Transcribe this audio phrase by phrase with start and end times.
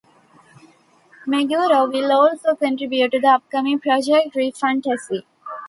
[1.27, 5.27] Meguro will also contribute to the upcoming "Project Re Fantasy".